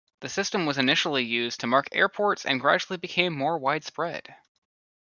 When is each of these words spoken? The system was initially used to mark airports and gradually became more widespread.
The 0.21 0.29
system 0.29 0.65
was 0.65 0.79
initially 0.79 1.23
used 1.23 1.59
to 1.59 1.67
mark 1.67 1.87
airports 1.91 2.43
and 2.43 2.59
gradually 2.59 2.97
became 2.97 3.37
more 3.37 3.59
widespread. 3.59 4.33